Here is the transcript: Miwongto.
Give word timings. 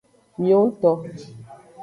Miwongto. 0.39 0.91